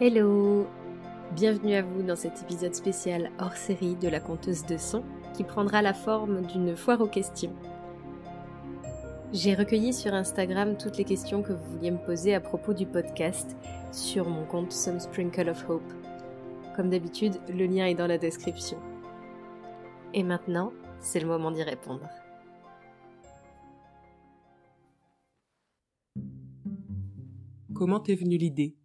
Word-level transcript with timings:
Hello 0.00 0.64
Bienvenue 1.34 1.74
à 1.74 1.82
vous 1.82 2.04
dans 2.04 2.14
cet 2.14 2.40
épisode 2.42 2.72
spécial 2.72 3.32
hors 3.40 3.56
série 3.56 3.96
de 3.96 4.06
la 4.06 4.20
conteuse 4.20 4.64
de 4.64 4.76
son 4.76 5.02
qui 5.34 5.42
prendra 5.42 5.82
la 5.82 5.92
forme 5.92 6.42
d'une 6.46 6.76
foire 6.76 7.00
aux 7.00 7.08
questions. 7.08 7.52
J'ai 9.32 9.56
recueilli 9.56 9.92
sur 9.92 10.14
Instagram 10.14 10.76
toutes 10.76 10.98
les 10.98 11.04
questions 11.04 11.42
que 11.42 11.52
vous 11.52 11.72
vouliez 11.72 11.90
me 11.90 11.98
poser 11.98 12.32
à 12.32 12.40
propos 12.40 12.74
du 12.74 12.86
podcast 12.86 13.56
sur 13.90 14.28
mon 14.28 14.44
compte 14.44 14.70
Some 14.70 15.00
Sprinkle 15.00 15.50
of 15.50 15.68
Hope. 15.68 15.92
Comme 16.76 16.90
d'habitude, 16.90 17.34
le 17.52 17.66
lien 17.66 17.86
est 17.86 17.96
dans 17.96 18.06
la 18.06 18.18
description. 18.18 18.78
Et 20.14 20.22
maintenant, 20.22 20.72
c'est 21.00 21.18
le 21.18 21.26
moment 21.26 21.50
d'y 21.50 21.64
répondre. 21.64 22.08
Comment 27.74 27.98
t'est 27.98 28.14
venue 28.14 28.38
l'idée? 28.38 28.76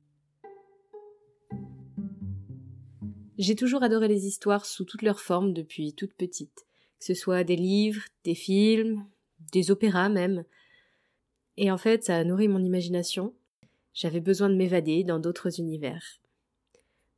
J'ai 3.43 3.57
toujours 3.57 3.83
adoré 3.83 4.07
les 4.07 4.25
histoires 4.25 4.65
sous 4.65 4.85
toutes 4.85 5.01
leurs 5.01 5.19
formes 5.19 5.51
depuis 5.51 5.91
toute 5.91 6.13
petite, 6.13 6.65
que 6.97 7.05
ce 7.05 7.13
soit 7.13 7.43
des 7.43 7.57
livres, 7.57 8.03
des 8.23 8.35
films, 8.35 9.05
des 9.51 9.69
opéras 9.69 10.07
même. 10.07 10.45
Et 11.57 11.69
en 11.69 11.77
fait, 11.77 12.05
ça 12.05 12.15
a 12.15 12.23
nourri 12.23 12.47
mon 12.47 12.63
imagination. 12.63 13.33
J'avais 13.93 14.21
besoin 14.21 14.49
de 14.49 14.55
m'évader 14.55 15.03
dans 15.03 15.19
d'autres 15.19 15.59
univers. 15.59 16.21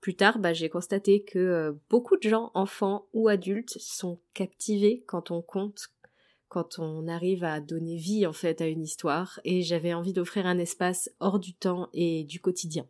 Plus 0.01 0.15
tard, 0.15 0.39
bah, 0.39 0.51
j'ai 0.51 0.67
constaté 0.67 1.21
que 1.21 1.37
euh, 1.37 1.73
beaucoup 1.91 2.17
de 2.17 2.27
gens, 2.27 2.49
enfants 2.55 3.07
ou 3.13 3.27
adultes, 3.27 3.77
sont 3.79 4.19
captivés 4.33 5.03
quand 5.05 5.29
on 5.29 5.43
compte, 5.43 5.89
quand 6.47 6.79
on 6.79 7.07
arrive 7.07 7.43
à 7.43 7.61
donner 7.61 7.97
vie 7.97 8.25
en 8.25 8.33
fait 8.33 8.61
à 8.61 8.67
une 8.67 8.81
histoire, 8.81 9.39
et 9.43 9.61
j'avais 9.61 9.93
envie 9.93 10.13
d'offrir 10.13 10.47
un 10.47 10.57
espace 10.57 11.07
hors 11.19 11.37
du 11.37 11.53
temps 11.53 11.87
et 11.93 12.23
du 12.23 12.39
quotidien. 12.39 12.87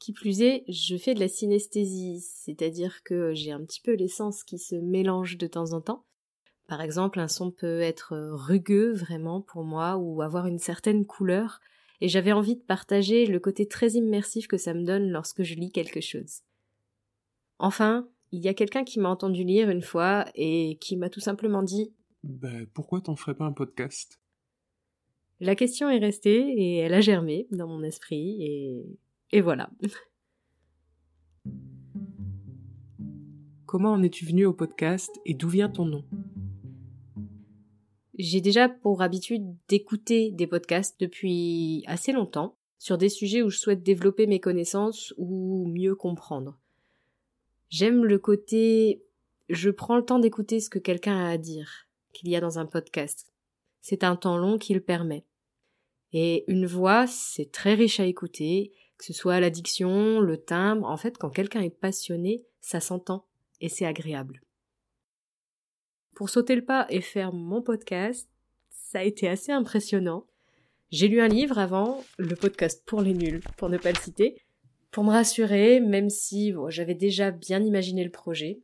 Qui 0.00 0.14
plus 0.14 0.40
est, 0.40 0.64
je 0.66 0.96
fais 0.96 1.14
de 1.14 1.20
la 1.20 1.28
synesthésie, 1.28 2.20
c'est-à-dire 2.20 3.02
que 3.04 3.34
j'ai 3.34 3.52
un 3.52 3.62
petit 3.62 3.82
peu 3.82 3.92
les 3.92 4.08
sens 4.08 4.42
qui 4.44 4.58
se 4.58 4.74
mélangent 4.74 5.36
de 5.36 5.46
temps 5.46 5.74
en 5.74 5.82
temps. 5.82 6.06
Par 6.68 6.80
exemple, 6.80 7.20
un 7.20 7.28
son 7.28 7.50
peut 7.50 7.80
être 7.80 8.16
rugueux 8.32 8.92
vraiment 8.94 9.42
pour 9.42 9.62
moi 9.62 9.98
ou 9.98 10.22
avoir 10.22 10.46
une 10.46 10.58
certaine 10.58 11.04
couleur, 11.04 11.60
et 12.00 12.08
j'avais 12.08 12.32
envie 12.32 12.56
de 12.56 12.62
partager 12.62 13.26
le 13.26 13.38
côté 13.40 13.68
très 13.68 13.90
immersif 13.90 14.46
que 14.46 14.56
ça 14.56 14.72
me 14.72 14.84
donne 14.84 15.10
lorsque 15.10 15.42
je 15.42 15.54
lis 15.54 15.70
quelque 15.70 16.00
chose. 16.00 16.40
Enfin, 17.58 18.08
il 18.32 18.40
y 18.40 18.48
a 18.48 18.54
quelqu'un 18.54 18.84
qui 18.84 19.00
m'a 19.00 19.10
entendu 19.10 19.44
lire 19.44 19.68
une 19.68 19.82
fois 19.82 20.24
et 20.34 20.78
qui 20.80 20.96
m'a 20.96 21.10
tout 21.10 21.20
simplement 21.20 21.62
dit 21.62 21.92
Ben 22.22 22.66
pourquoi 22.72 23.02
t'en 23.02 23.16
ferais 23.16 23.34
pas 23.34 23.44
un 23.44 23.52
podcast? 23.52 24.18
La 25.40 25.54
question 25.54 25.90
est 25.90 25.98
restée 25.98 26.38
et 26.38 26.76
elle 26.78 26.94
a 26.94 27.02
germé 27.02 27.48
dans 27.50 27.66
mon 27.66 27.82
esprit 27.82 28.42
et 28.42 28.98
et 29.32 29.40
voilà. 29.40 29.70
Comment 33.66 33.92
en 33.92 34.02
es-tu 34.02 34.24
venu 34.24 34.46
au 34.46 34.52
podcast 34.52 35.10
et 35.24 35.34
d'où 35.34 35.48
vient 35.48 35.68
ton 35.68 35.84
nom? 35.84 36.04
J'ai 38.18 38.40
déjà 38.40 38.68
pour 38.68 39.02
habitude 39.02 39.54
d'écouter 39.68 40.30
des 40.32 40.46
podcasts 40.46 41.00
depuis 41.00 41.84
assez 41.86 42.12
longtemps 42.12 42.56
sur 42.78 42.98
des 42.98 43.08
sujets 43.08 43.42
où 43.42 43.50
je 43.50 43.58
souhaite 43.58 43.82
développer 43.82 44.26
mes 44.26 44.40
connaissances 44.40 45.14
ou 45.16 45.66
mieux 45.68 45.94
comprendre. 45.94 46.58
J'aime 47.68 48.04
le 48.04 48.18
côté 48.18 49.04
je 49.50 49.70
prends 49.70 49.96
le 49.96 50.04
temps 50.04 50.20
d'écouter 50.20 50.60
ce 50.60 50.70
que 50.70 50.78
quelqu'un 50.78 51.18
a 51.18 51.30
à 51.30 51.36
dire, 51.36 51.88
qu'il 52.12 52.28
y 52.28 52.36
a 52.36 52.40
dans 52.40 52.58
un 52.58 52.66
podcast. 52.66 53.32
C'est 53.80 54.04
un 54.04 54.16
temps 54.16 54.38
long 54.38 54.58
qui 54.58 54.74
le 54.74 54.80
permet. 54.80 55.24
Et 56.12 56.44
une 56.50 56.66
voix, 56.66 57.06
c'est 57.06 57.50
très 57.50 57.74
riche 57.74 58.00
à 58.00 58.06
écouter, 58.06 58.72
que 59.00 59.06
ce 59.06 59.14
soit 59.14 59.40
l'addiction, 59.40 60.20
le 60.20 60.36
timbre, 60.36 60.86
en 60.86 60.98
fait, 60.98 61.16
quand 61.16 61.30
quelqu'un 61.30 61.62
est 61.62 61.70
passionné, 61.70 62.44
ça 62.60 62.80
s'entend 62.80 63.24
et 63.62 63.70
c'est 63.70 63.86
agréable. 63.86 64.42
Pour 66.14 66.28
sauter 66.28 66.54
le 66.54 66.66
pas 66.66 66.84
et 66.90 67.00
faire 67.00 67.32
mon 67.32 67.62
podcast, 67.62 68.28
ça 68.68 68.98
a 68.98 69.04
été 69.04 69.26
assez 69.26 69.52
impressionnant. 69.52 70.26
J'ai 70.90 71.08
lu 71.08 71.22
un 71.22 71.28
livre 71.28 71.58
avant, 71.58 72.04
le 72.18 72.36
podcast 72.36 72.82
pour 72.84 73.00
les 73.00 73.14
nuls, 73.14 73.40
pour 73.56 73.70
ne 73.70 73.78
pas 73.78 73.90
le 73.90 73.96
citer, 73.96 74.36
pour 74.90 75.02
me 75.02 75.12
rassurer, 75.12 75.80
même 75.80 76.10
si 76.10 76.52
j'avais 76.68 76.94
déjà 76.94 77.30
bien 77.30 77.64
imaginé 77.64 78.04
le 78.04 78.10
projet. 78.10 78.60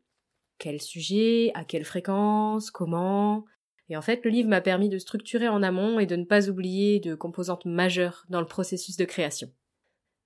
Quel 0.59 0.83
sujet, 0.83 1.51
à 1.55 1.65
quelle 1.65 1.87
fréquence, 1.87 2.71
comment? 2.71 3.47
Et 3.89 3.97
en 3.97 4.03
fait, 4.03 4.23
le 4.23 4.31
livre 4.31 4.51
m'a 4.51 4.61
permis 4.61 4.91
de 4.91 4.99
structurer 4.99 5.49
en 5.49 5.63
amont 5.63 5.99
et 5.99 6.05
de 6.05 6.17
ne 6.17 6.25
pas 6.25 6.51
oublier 6.51 7.01
de 7.01 7.15
composantes 7.15 7.65
majeures 7.65 8.27
dans 8.29 8.41
le 8.41 8.47
processus 8.47 8.99
de 8.99 9.07
création. 9.07 9.51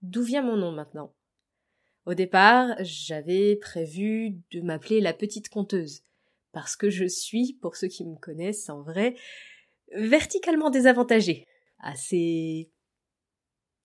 D'où 0.03 0.23
vient 0.23 0.43
mon 0.43 0.57
nom 0.57 0.73
maintenant? 0.73 1.15
Au 2.07 2.15
départ, 2.15 2.75
j'avais 2.81 3.57
prévu 3.57 4.39
de 4.51 4.61
m'appeler 4.61 5.01
la 5.01 5.13
petite 5.13 5.49
conteuse, 5.49 6.03
parce 6.53 6.77
que 6.77 6.89
je 6.89 7.05
suis, 7.07 7.59
pour 7.61 7.77
ceux 7.77 7.89
qui 7.89 8.07
me 8.07 8.17
connaissent 8.17 8.71
en 8.71 8.83
vrai, 8.83 9.15
verticalement 9.93 10.71
désavantagée, 10.71 11.47
assez 11.79 12.71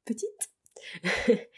petite. 0.05 0.51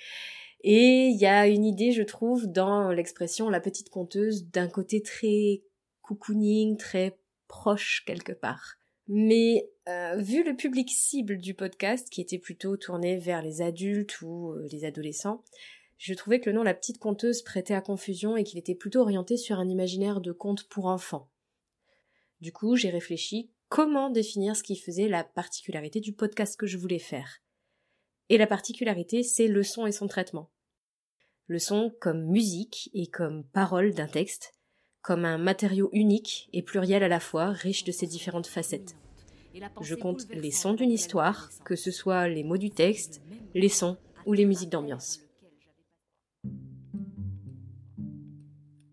Et 0.62 1.08
il 1.08 1.18
y 1.18 1.26
a 1.28 1.48
une 1.48 1.66
idée, 1.66 1.92
je 1.92 2.02
trouve, 2.02 2.48
dans 2.48 2.92
l'expression 2.92 3.50
la 3.50 3.62
petite 3.62 3.90
conteuse, 3.90 4.50
d'un 4.50 4.68
côté 4.68 5.02
très 5.04 5.62
cocooning, 6.02 6.78
très 6.78 7.20
proche 7.48 8.04
quelque 8.06 8.34
part. 8.34 8.78
Mais 9.08 9.70
euh, 9.88 10.18
vu 10.18 10.44
le 10.44 10.56
public 10.56 10.90
cible 10.90 11.38
du 11.38 11.54
podcast, 11.54 12.10
qui 12.10 12.20
était 12.20 12.40
plutôt 12.40 12.76
tourné 12.76 13.18
vers 13.18 13.42
les 13.42 13.62
adultes 13.62 14.22
ou 14.22 14.52
euh, 14.52 14.68
les 14.70 14.84
adolescents, 14.84 15.46
je 15.98 16.14
trouvais 16.14 16.42
que 16.42 16.50
le 16.50 16.56
nom 16.58 16.64
La 16.64 16.74
Petite 16.74 17.00
Conteuse 17.00 17.42
prêtait 17.42 17.74
à 17.74 17.82
confusion 17.82 18.36
et 18.36 18.44
qu'il 18.44 18.60
était 18.60 18.76
plutôt 18.76 19.00
orienté 19.00 19.38
sur 19.38 19.60
un 19.60 19.70
imaginaire 19.70 20.20
de 20.20 20.34
conte 20.34 20.64
pour 20.66 20.88
enfants. 20.88 21.30
Du 22.42 22.52
coup, 22.52 22.76
j'ai 22.76 22.90
réfléchi 22.90 23.50
comment 23.70 24.10
définir 24.10 24.56
ce 24.58 24.64
qui 24.64 24.76
faisait 24.76 25.08
la 25.08 25.24
particularité 25.24 26.02
du 26.02 26.14
podcast 26.14 26.60
que 26.60 26.68
je 26.68 26.78
voulais 26.78 27.00
faire. 27.00 27.42
Et 28.30 28.38
la 28.38 28.46
particularité, 28.46 29.24
c'est 29.24 29.48
le 29.48 29.64
son 29.64 29.88
et 29.88 29.94
son 29.94 30.08
traitement. 30.08 30.52
Le 31.48 31.60
son 31.60 31.96
comme 32.02 32.26
musique 32.26 32.90
et 32.94 33.08
comme 33.08 33.46
parole 33.46 33.94
d'un 33.94 34.08
texte, 34.08 34.54
comme 35.02 35.24
un 35.24 35.38
matériau 35.38 35.90
unique 35.94 36.50
et 36.52 36.62
pluriel 36.62 37.04
à 37.04 37.08
la 37.08 37.22
fois, 37.22 37.52
riche 37.52 37.86
de 37.86 37.94
ses 37.94 38.06
différentes 38.06 38.48
facettes. 38.48 38.98
Je 39.82 39.96
compte 39.96 40.28
les 40.32 40.52
sons 40.52 40.74
d'une 40.74 40.92
histoire, 40.92 41.52
que 41.66 41.76
ce 41.76 41.92
soit 41.92 42.28
les 42.28 42.44
mots 42.44 42.58
du 42.58 42.70
texte, 42.70 43.22
les 43.54 43.70
sons 43.70 43.98
ou 44.26 44.34
les 44.34 44.46
musiques 44.46 44.70
d'ambiance. 44.70 45.22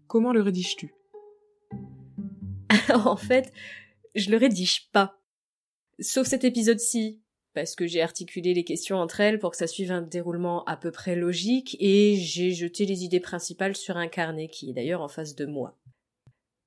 Comment 0.06 0.32
le 0.32 0.42
rédiges-tu? 0.42 0.94
En 2.94 3.16
fait, 3.16 3.52
je 4.14 4.30
le 4.30 4.36
rédige 4.36 4.90
pas. 4.92 5.18
Sauf 5.98 6.26
cet 6.26 6.44
épisode-ci, 6.44 7.20
parce 7.54 7.74
que 7.74 7.86
j'ai 7.86 8.02
articulé 8.02 8.52
les 8.54 8.64
questions 8.64 8.96
entre 8.96 9.20
elles 9.20 9.38
pour 9.38 9.52
que 9.52 9.56
ça 9.56 9.66
suive 9.66 9.92
un 9.92 10.02
déroulement 10.02 10.64
à 10.64 10.76
peu 10.76 10.90
près 10.90 11.16
logique, 11.16 11.76
et 11.80 12.16
j'ai 12.16 12.52
jeté 12.52 12.84
les 12.84 13.04
idées 13.04 13.20
principales 13.20 13.76
sur 13.76 13.96
un 13.96 14.08
carnet 14.08 14.48
qui 14.48 14.70
est 14.70 14.72
d'ailleurs 14.72 15.02
en 15.02 15.08
face 15.08 15.34
de 15.34 15.46
moi. 15.46 15.76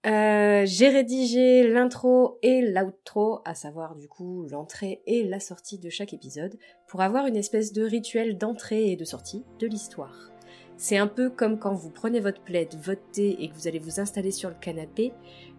Euh, 0.06 0.64
j'ai 0.66 0.90
rédigé 0.90 1.68
l'intro 1.68 2.38
et 2.44 2.62
l'outro, 2.62 3.40
à 3.46 3.56
savoir 3.56 3.96
du 3.96 4.08
coup 4.08 4.46
l'entrée 4.50 5.02
et 5.08 5.24
la 5.24 5.40
sortie 5.40 5.80
de 5.80 5.90
chaque 5.90 6.14
épisode, 6.14 6.58
pour 6.88 7.02
avoir 7.02 7.26
une 7.26 7.36
espèce 7.36 7.74
de 7.74 7.84
rituel 7.84 8.38
d'entrée 8.38 8.92
et 8.92 8.96
de 8.96 9.04
sortie 9.04 9.44
de 9.60 9.68
l'histoire. 9.68 10.32
C'est 10.78 10.98
un 10.98 11.08
peu 11.08 11.32
comme 11.32 11.58
quand 11.58 11.74
vous 11.74 11.90
prenez 11.90 12.20
votre 12.20 12.42
plaid, 12.44 12.76
votre 12.76 13.02
thé 13.12 13.44
et 13.44 13.50
que 13.50 13.56
vous 13.56 13.68
allez 13.68 13.80
vous 13.80 14.00
installer 14.00 14.30
sur 14.30 14.50
le 14.50 14.56
canapé, 14.56 15.12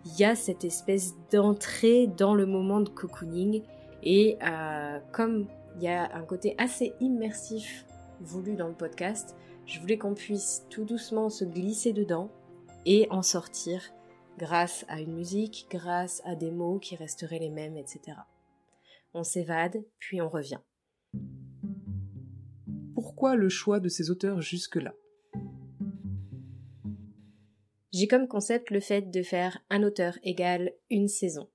il 0.06 0.18
y 0.18 0.24
a 0.24 0.36
cette 0.36 0.64
espèce 0.64 1.14
d'entrée 1.32 2.06
dans 2.06 2.34
le 2.34 2.46
moment 2.46 2.80
de 2.80 2.88
cocooning 2.88 3.62
et 4.04 4.38
euh, 4.44 5.00
comme 5.10 5.48
il 5.76 5.82
y 5.82 5.88
a 5.88 6.14
un 6.14 6.22
côté 6.22 6.54
assez 6.58 6.94
immersif 7.00 7.84
voulu 8.20 8.54
dans 8.54 8.68
le 8.68 8.74
podcast, 8.74 9.36
je 9.66 9.80
voulais 9.80 9.98
qu'on 9.98 10.14
puisse 10.14 10.64
tout 10.70 10.84
doucement 10.84 11.28
se 11.28 11.44
glisser 11.44 11.92
dedans 11.92 12.30
et 12.86 13.08
en 13.10 13.22
sortir 13.22 13.82
grâce 14.38 14.86
à 14.88 15.00
une 15.00 15.12
musique, 15.12 15.66
grâce 15.70 16.22
à 16.24 16.34
des 16.34 16.50
mots 16.50 16.78
qui 16.78 16.96
resteraient 16.96 17.40
les 17.40 17.50
mêmes, 17.50 17.76
etc. 17.76 18.16
On 19.12 19.24
s'évade, 19.24 19.84
puis 19.98 20.22
on 20.22 20.28
revient. 20.28 20.60
Pourquoi 22.94 23.36
le 23.36 23.48
choix 23.48 23.80
de 23.80 23.88
ces 23.88 24.10
auteurs 24.10 24.40
jusque-là? 24.40 24.94
J'ai 27.92 28.06
comme 28.06 28.28
concept 28.28 28.70
le 28.70 28.80
fait 28.80 29.10
de 29.10 29.22
faire 29.22 29.58
un 29.70 29.82
auteur 29.82 30.18
égal 30.22 30.72
une 30.88 31.08
saison. 31.08 31.48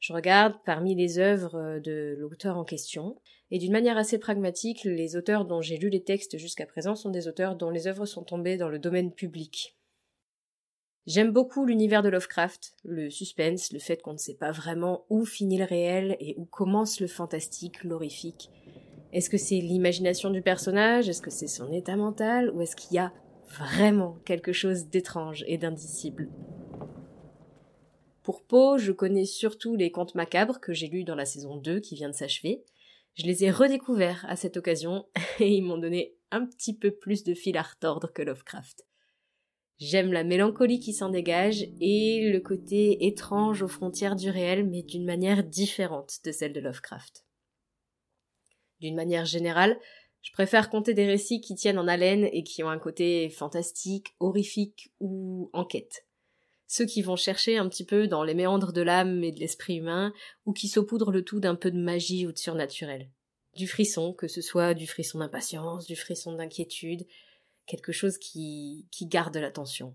Je 0.00 0.12
regarde 0.12 0.54
parmi 0.64 0.94
les 0.94 1.18
œuvres 1.18 1.78
de 1.78 2.16
l'auteur 2.18 2.56
en 2.56 2.64
question, 2.64 3.20
et 3.50 3.58
d'une 3.58 3.72
manière 3.72 3.96
assez 3.96 4.18
pragmatique, 4.18 4.82
les 4.84 5.16
auteurs 5.16 5.44
dont 5.44 5.60
j'ai 5.60 5.76
lu 5.76 5.90
les 5.90 6.02
textes 6.02 6.38
jusqu'à 6.38 6.66
présent 6.66 6.96
sont 6.96 7.10
des 7.10 7.28
auteurs 7.28 7.54
dont 7.54 7.70
les 7.70 7.86
œuvres 7.86 8.06
sont 8.06 8.24
tombées 8.24 8.56
dans 8.56 8.68
le 8.68 8.80
domaine 8.80 9.12
public. 9.12 9.75
J'aime 11.06 11.30
beaucoup 11.30 11.64
l'univers 11.64 12.02
de 12.02 12.08
Lovecraft, 12.08 12.74
le 12.84 13.10
suspense, 13.10 13.72
le 13.72 13.78
fait 13.78 14.02
qu'on 14.02 14.14
ne 14.14 14.18
sait 14.18 14.34
pas 14.34 14.50
vraiment 14.50 15.04
où 15.08 15.24
finit 15.24 15.56
le 15.56 15.64
réel 15.64 16.16
et 16.18 16.34
où 16.36 16.44
commence 16.44 16.98
le 16.98 17.06
fantastique, 17.06 17.84
l'horrifique, 17.84 18.50
Est-ce 19.12 19.30
que 19.30 19.38
c'est 19.38 19.60
l'imagination 19.60 20.30
du 20.30 20.42
personnage? 20.42 21.08
Est-ce 21.08 21.22
que 21.22 21.30
c'est 21.30 21.46
son 21.46 21.70
état 21.70 21.94
mental? 21.94 22.50
Ou 22.50 22.60
est-ce 22.60 22.74
qu'il 22.74 22.96
y 22.96 22.98
a 22.98 23.12
vraiment 23.48 24.18
quelque 24.24 24.52
chose 24.52 24.88
d'étrange 24.88 25.44
et 25.46 25.58
d'indicible? 25.58 26.28
Pour 28.24 28.42
Poe, 28.42 28.76
je 28.76 28.90
connais 28.90 29.26
surtout 29.26 29.76
les 29.76 29.92
contes 29.92 30.16
macabres 30.16 30.58
que 30.58 30.72
j'ai 30.72 30.88
lus 30.88 31.04
dans 31.04 31.14
la 31.14 31.24
saison 31.24 31.56
2 31.56 31.78
qui 31.78 31.94
vient 31.94 32.10
de 32.10 32.14
s'achever. 32.16 32.64
Je 33.14 33.26
les 33.26 33.44
ai 33.44 33.52
redécouverts 33.52 34.26
à 34.28 34.34
cette 34.34 34.56
occasion 34.56 35.06
et 35.38 35.54
ils 35.54 35.62
m'ont 35.62 35.78
donné 35.78 36.16
un 36.32 36.44
petit 36.44 36.76
peu 36.76 36.90
plus 36.90 37.22
de 37.22 37.32
fil 37.32 37.56
à 37.56 37.62
retordre 37.62 38.12
que 38.12 38.22
Lovecraft. 38.22 38.84
J'aime 39.78 40.12
la 40.12 40.24
mélancolie 40.24 40.80
qui 40.80 40.94
s'en 40.94 41.10
dégage 41.10 41.66
et 41.80 42.30
le 42.30 42.40
côté 42.40 43.06
étrange 43.06 43.62
aux 43.62 43.68
frontières 43.68 44.16
du 44.16 44.30
réel, 44.30 44.66
mais 44.66 44.82
d'une 44.82 45.04
manière 45.04 45.44
différente 45.44 46.20
de 46.24 46.32
celle 46.32 46.54
de 46.54 46.60
Lovecraft. 46.60 47.26
D'une 48.80 48.94
manière 48.94 49.26
générale, 49.26 49.78
je 50.22 50.32
préfère 50.32 50.70
compter 50.70 50.94
des 50.94 51.06
récits 51.06 51.42
qui 51.42 51.54
tiennent 51.54 51.78
en 51.78 51.88
haleine 51.88 52.28
et 52.32 52.42
qui 52.42 52.62
ont 52.64 52.70
un 52.70 52.78
côté 52.78 53.28
fantastique, 53.28 54.14
horrifique 54.18 54.92
ou 54.98 55.50
enquête. 55.52 56.06
Ceux 56.66 56.86
qui 56.86 57.02
vont 57.02 57.16
chercher 57.16 57.58
un 57.58 57.68
petit 57.68 57.84
peu 57.84 58.08
dans 58.08 58.24
les 58.24 58.34
méandres 58.34 58.72
de 58.72 58.82
l'âme 58.82 59.22
et 59.22 59.30
de 59.30 59.38
l'esprit 59.38 59.76
humain, 59.76 60.12
ou 60.46 60.52
qui 60.52 60.68
saupoudrent 60.68 61.12
le 61.12 61.22
tout 61.22 61.38
d'un 61.38 61.54
peu 61.54 61.70
de 61.70 61.78
magie 61.78 62.26
ou 62.26 62.32
de 62.32 62.38
surnaturel. 62.38 63.10
Du 63.54 63.68
frisson, 63.68 64.14
que 64.14 64.26
ce 64.26 64.40
soit 64.40 64.74
du 64.74 64.86
frisson 64.86 65.20
d'impatience, 65.20 65.86
du 65.86 65.96
frisson 65.96 66.32
d'inquiétude, 66.32 67.06
quelque 67.66 67.92
chose 67.92 68.18
qui, 68.18 68.88
garde 69.02 69.36
l'attention. 69.36 69.94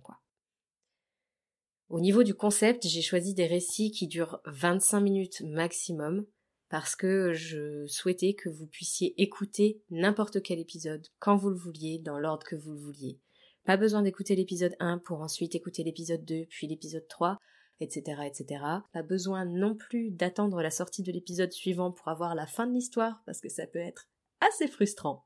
Au 1.90 2.00
niveau 2.00 2.24
du 2.24 2.34
concept, 2.34 2.88
j'ai 2.88 3.02
choisi 3.02 3.34
des 3.34 3.48
récits 3.48 3.92
qui 3.92 4.08
durent 4.08 4.40
25 4.46 5.02
minutes 5.02 5.42
maximum 5.42 6.26
parce 6.70 6.96
que 6.96 7.34
je 7.34 7.86
souhaitais 7.88 8.34
que 8.34 8.48
vous 8.48 8.66
puissiez 8.66 9.22
écouter 9.22 9.82
n'importe 9.90 10.42
quel 10.42 10.60
épisode 10.60 11.06
quand 11.20 11.36
vous 11.36 11.50
le 11.50 11.58
vouliez, 11.58 12.00
dans 12.00 12.18
l'ordre 12.18 12.46
que 12.46 12.56
vous 12.56 12.72
le 12.72 12.80
vouliez. 12.80 13.20
Pas 13.66 13.76
besoin 13.76 14.02
d'écouter 14.02 14.36
l'épisode 14.36 14.76
1 14.80 15.00
pour 15.00 15.22
ensuite 15.22 15.54
écouter 15.54 15.84
l'épisode 15.84 16.24
2, 16.24 16.46
puis 16.50 16.68
l'épisode 16.68 17.08
3, 17.10 17.38
etc., 17.82 18.22
etc. 18.26 18.64
Pas 18.94 19.04
besoin 19.04 19.44
non 19.46 19.76
plus 19.76 20.12
d'attendre 20.12 20.62
la 20.62 20.72
sortie 20.72 21.04
de 21.04 21.12
l'épisode 21.12 21.52
suivant 21.52 21.92
pour 21.92 22.08
avoir 22.08 22.36
la 22.36 22.48
fin 22.48 22.68
de 22.68 22.74
l'histoire, 22.74 23.22
parce 23.26 23.42
que 23.42 23.50
ça 23.50 23.68
peut 23.68 23.80
être 23.80 24.08
assez 24.40 24.68
frustrant. 24.68 25.26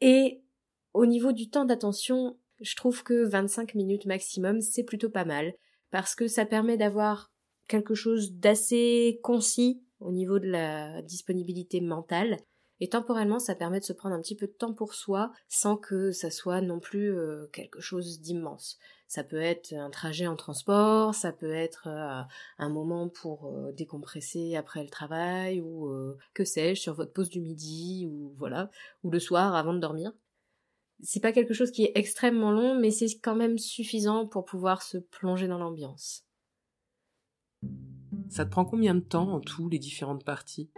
Et 0.00 0.42
au 0.98 1.06
niveau 1.06 1.30
du 1.30 1.48
temps 1.48 1.64
d'attention, 1.64 2.36
je 2.60 2.74
trouve 2.74 3.04
que 3.04 3.24
25 3.24 3.76
minutes 3.76 4.04
maximum, 4.04 4.60
c'est 4.60 4.82
plutôt 4.82 5.10
pas 5.10 5.24
mal, 5.24 5.54
parce 5.92 6.16
que 6.16 6.26
ça 6.26 6.44
permet 6.44 6.76
d'avoir 6.76 7.30
quelque 7.68 7.94
chose 7.94 8.32
d'assez 8.32 9.20
concis 9.22 9.80
au 10.00 10.10
niveau 10.10 10.40
de 10.40 10.48
la 10.48 11.00
disponibilité 11.02 11.80
mentale, 11.80 12.38
et 12.80 12.88
temporellement, 12.88 13.38
ça 13.38 13.54
permet 13.54 13.78
de 13.78 13.84
se 13.84 13.92
prendre 13.92 14.16
un 14.16 14.20
petit 14.20 14.34
peu 14.34 14.48
de 14.48 14.52
temps 14.52 14.74
pour 14.74 14.94
soi 14.94 15.30
sans 15.48 15.76
que 15.76 16.10
ça 16.10 16.30
soit 16.30 16.60
non 16.60 16.80
plus 16.80 17.16
euh, 17.16 17.46
quelque 17.52 17.80
chose 17.80 18.20
d'immense. 18.20 18.78
Ça 19.06 19.22
peut 19.22 19.40
être 19.40 19.72
un 19.74 19.90
trajet 19.90 20.26
en 20.26 20.36
transport, 20.36 21.14
ça 21.14 21.30
peut 21.30 21.52
être 21.52 21.86
euh, 21.86 22.22
un 22.58 22.68
moment 22.68 23.08
pour 23.08 23.46
euh, 23.46 23.72
décompresser 23.72 24.56
après 24.56 24.82
le 24.82 24.90
travail 24.90 25.60
ou 25.60 25.88
que 26.34 26.44
sais-je 26.44 26.80
sur 26.80 26.94
votre 26.94 27.12
pause 27.12 27.30
du 27.30 27.40
midi 27.40 28.04
ou 28.10 28.34
voilà, 28.36 28.70
ou 29.04 29.10
le 29.10 29.20
soir 29.20 29.54
avant 29.54 29.74
de 29.74 29.78
dormir. 29.78 30.12
C'est 31.02 31.20
pas 31.20 31.32
quelque 31.32 31.54
chose 31.54 31.70
qui 31.70 31.84
est 31.84 31.92
extrêmement 31.94 32.50
long, 32.50 32.78
mais 32.78 32.90
c'est 32.90 33.18
quand 33.22 33.36
même 33.36 33.58
suffisant 33.58 34.26
pour 34.26 34.44
pouvoir 34.44 34.82
se 34.82 34.98
plonger 34.98 35.46
dans 35.46 35.58
l'ambiance. 35.58 36.24
Ça 38.30 38.44
te 38.44 38.50
prend 38.50 38.64
combien 38.64 38.94
de 38.94 39.00
temps 39.00 39.32
en 39.32 39.40
tout 39.40 39.68
les 39.68 39.78
différentes 39.78 40.24
parties? 40.24 40.70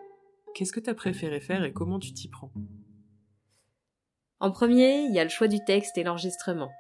Qu'est-ce 0.55 0.73
que 0.73 0.81
tu 0.81 0.91
as 0.91 0.95
préféré 0.95 1.41
faire 1.41 1.65
et 1.65 1.73
comment 1.73 1.99
tu 1.99 2.13
t'y 2.13 2.29
prends? 2.29 2.53
En 4.41 4.51
premier, 4.51 5.03
il 5.03 5.15
y 5.15 5.21
a 5.21 5.25
le 5.25 5.31
choix 5.31 5.49
du 5.49 5.63
texte 5.65 5.97
et 5.99 6.03
l'enregistrement. 6.03 6.71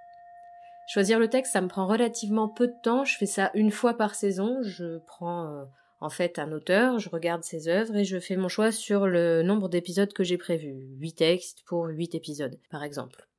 Choisir 0.88 1.18
le 1.18 1.28
texte, 1.28 1.52
ça 1.52 1.60
me 1.60 1.68
prend 1.68 1.86
relativement 1.86 2.48
peu 2.48 2.66
de 2.66 2.74
temps. 2.82 3.04
Je 3.04 3.16
fais 3.16 3.26
ça 3.26 3.50
une 3.54 3.70
fois 3.70 3.94
par 3.94 4.14
saison. 4.14 4.62
Je 4.62 4.98
prends 5.06 5.46
euh, 5.46 5.64
en 6.00 6.10
fait 6.10 6.38
un 6.38 6.50
auteur, 6.52 6.98
je 6.98 7.08
regarde 7.08 7.44
ses 7.44 7.68
œuvres 7.68 7.96
et 7.96 8.04
je 8.04 8.18
fais 8.18 8.36
mon 8.36 8.48
choix 8.48 8.72
sur 8.72 9.06
le 9.06 9.42
nombre 9.42 9.68
d'épisodes 9.68 10.12
que 10.12 10.24
j'ai 10.24 10.38
prévu. 10.38 10.88
8 10.98 11.12
textes 11.12 11.62
pour 11.64 11.86
8 11.86 12.14
épisodes, 12.14 12.58
par 12.70 12.82
exemple. 12.82 13.29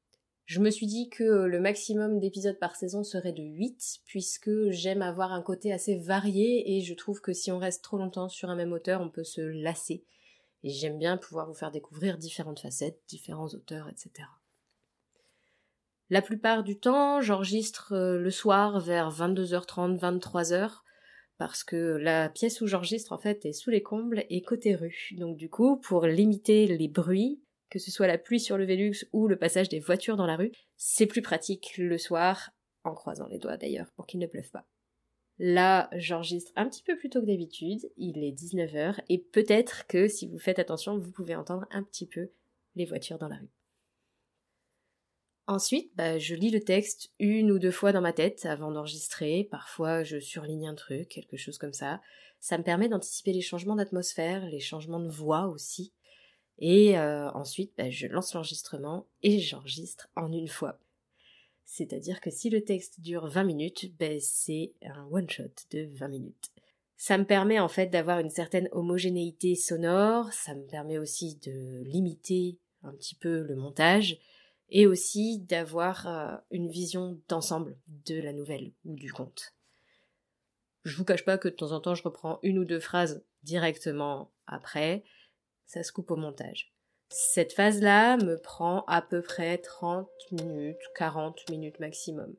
Je 0.46 0.60
me 0.60 0.70
suis 0.70 0.88
dit 0.88 1.10
que 1.10 1.24
le 1.24 1.60
maximum 1.60 2.20
d'épisodes 2.20 2.60
par 2.60 2.76
saison 2.76 3.04
serait 3.04 3.32
de 3.32 3.44
8, 3.44 4.00
puisque 4.06 4.52
j'aime 4.70 5.02
avoir 5.02 5.32
un 5.32 5.42
côté 5.42 5.72
assez 5.72 5.98
varié 5.98 6.76
et 6.76 6.82
je 6.82 6.94
trouve 6.94 7.22
que 7.22 7.34
si 7.34 7.52
on 7.52 7.60
reste 7.60 7.84
trop 7.84 7.98
longtemps 7.98 8.28
sur 8.28 8.50
un 8.50 8.56
même 8.56 8.74
auteur, 8.74 9.02
on 9.02 9.10
peut 9.10 9.24
se 9.24 9.42
lasser. 9.42 10.04
Et 10.64 10.70
j'aime 10.70 10.98
bien 10.98 11.18
pouvoir 11.18 11.48
vous 11.48 11.54
faire 11.54 11.72
découvrir 11.72 12.18
différentes 12.18 12.60
facettes, 12.60 13.00
différents 13.08 13.48
auteurs, 13.48 13.90
etc. 13.90 14.28
La 16.10 16.22
plupart 16.22 16.64
du 16.64 16.78
temps, 16.78 17.22
j'enregistre 17.22 17.94
euh, 17.94 18.18
le 18.18 18.32
soir 18.32 18.82
vers 18.82 19.10
22h30, 19.10 19.98
23h, 19.98 20.82
parce 21.38 21.64
que 21.64 21.96
la 21.96 22.28
pièce 22.28 22.60
où 22.60 22.68
j'enregistre 22.68 23.14
en 23.14 23.18
fait 23.18 23.46
est 23.46 23.54
sous 23.54 23.70
les 23.70 23.82
combles 23.82 24.26
et 24.30 24.42
côté 24.42 24.76
rue. 24.76 25.16
Donc 25.18 25.38
du 25.38 25.50
coup, 25.50 25.78
pour 25.78 26.06
limiter 26.06 26.68
les 26.68 26.90
bruits, 26.90 27.40
que 27.72 27.80
ce 27.80 27.90
soit 27.90 28.06
la 28.06 28.20
pluie 28.20 28.40
sur 28.40 28.58
le 28.58 28.66
Vélux 28.66 29.08
ou 29.14 29.28
le 29.28 29.38
passage 29.38 29.70
des 29.70 29.80
voitures 29.80 30.18
dans 30.18 30.28
la 30.28 30.36
rue, 30.36 30.52
c'est 30.76 31.08
plus 31.08 31.24
pratique 31.24 31.78
le 31.78 31.98
soir, 31.98 32.52
en 32.84 32.94
croisant 32.94 33.28
les 33.28 33.40
doigts 33.40 33.58
d'ailleurs, 33.58 33.92
pour 33.96 34.06
qu'il 34.06 34.20
ne 34.20 34.28
pleuve 34.28 34.52
pas. 34.52 34.68
Là, 35.40 35.90
j'enregistre 35.94 36.52
un 36.56 36.70
petit 36.70 36.84
peu 36.84 36.98
plus 36.98 37.10
tôt 37.10 37.22
que 37.22 37.26
d'habitude, 37.26 37.90
il 37.98 38.24
est 38.24 38.32
19h, 38.32 39.00
et 39.10 39.18
peut-être 39.18 39.88
que 39.88 40.08
si 40.08 40.28
vous 40.28 40.38
faites 40.38 40.60
attention, 40.60 41.00
vous 41.00 41.12
pouvez 41.12 41.36
entendre 41.36 41.66
un 41.72 41.82
petit 41.82 42.06
peu 42.06 42.30
les 42.76 42.86
voitures 42.86 43.18
dans 43.18 43.30
la 43.30 43.38
rue. 43.38 43.50
Ensuite, 45.48 45.92
bah, 45.96 46.20
je 46.20 46.36
lis 46.36 46.52
le 46.52 46.60
texte 46.60 47.12
une 47.20 47.52
ou 47.52 47.58
deux 47.58 47.72
fois 47.72 47.92
dans 47.92 48.02
ma 48.02 48.14
tête 48.14 48.46
avant 48.46 48.72
d'enregistrer. 48.72 49.48
Parfois, 49.50 50.04
je 50.04 50.20
surligne 50.20 50.68
un 50.68 50.76
truc, 50.76 51.10
quelque 51.10 51.38
chose 51.38 51.58
comme 51.58 51.74
ça. 51.74 52.02
Ça 52.40 52.58
me 52.58 52.64
permet 52.64 52.90
d'anticiper 52.90 53.34
les 53.34 53.42
changements 53.42 53.76
d'atmosphère, 53.76 54.46
les 54.46 54.60
changements 54.60 55.00
de 55.00 55.10
voix 55.10 55.48
aussi. 55.48 55.94
Et 56.62 56.98
euh, 56.98 57.30
ensuite, 57.32 57.74
bah, 57.78 57.90
je 57.90 58.08
lance 58.08 58.34
l'enregistrement 58.34 59.08
et 59.24 59.40
j'enregistre 59.40 60.10
en 60.16 60.32
une 60.32 60.48
fois. 60.48 60.80
C'est-à-dire 61.66 62.22
que 62.22 62.30
si 62.30 62.50
le 62.50 62.64
texte 62.64 63.02
dure 63.02 63.28
20 63.28 63.44
minutes, 63.44 63.98
ben 63.98 64.20
c'est 64.22 64.74
un 64.84 65.08
one-shot 65.10 65.52
de 65.72 65.90
20 65.94 66.08
minutes. 66.08 66.52
Ça 66.98 67.18
me 67.18 67.26
permet 67.26 67.60
en 67.60 67.68
fait 67.68 67.88
d'avoir 67.88 68.20
une 68.20 68.30
certaine 68.30 68.70
homogénéité 68.74 69.56
sonore, 69.56 70.32
ça 70.34 70.54
me 70.54 70.66
permet 70.68 71.00
aussi 71.00 71.38
de 71.38 71.82
limiter 71.84 72.60
un 72.84 72.92
petit 72.92 73.16
peu 73.16 73.42
le 73.42 73.56
montage 73.56 74.20
et 74.70 74.86
aussi 74.86 75.40
d'avoir 75.40 76.08
euh, 76.08 76.38
une 76.52 76.70
vision 76.70 77.20
d'ensemble 77.28 77.76
de 78.06 78.22
la 78.22 78.34
nouvelle 78.34 78.72
ou 78.86 78.96
du 78.96 79.12
conte. 79.12 79.56
Je 80.84 80.96
vous 80.96 81.06
cache 81.06 81.26
pas 81.26 81.40
que 81.40 81.48
de 81.48 81.56
temps 81.56 81.72
en 81.72 81.80
temps 81.80 81.96
je 81.96 82.04
reprends 82.04 82.38
une 82.44 82.60
ou 82.60 82.66
deux 82.66 82.80
phrases 82.80 83.24
directement 83.44 84.32
après, 84.46 85.04
ça 85.72 85.84
se 85.84 85.94
coupe 85.94 86.12
au 86.12 86.18
montage. 86.18 86.74
Cette 87.08 87.54
phase-là 87.54 88.18
me 88.18 88.38
prend 88.38 88.84
à 88.88 89.02
peu 89.02 89.22
près 89.22 89.58
30 89.58 90.10
minutes, 90.32 90.82
40 90.96 91.50
minutes 91.50 91.80
maximum. 91.80 92.36